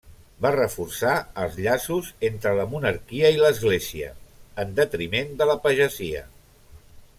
[0.43, 1.11] Va reforçar
[1.43, 4.09] els llaços entre la monarquia i l'església,
[4.65, 6.27] en detriment de la pagesia.